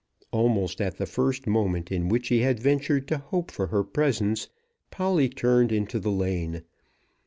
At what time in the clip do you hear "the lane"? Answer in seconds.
5.99-6.63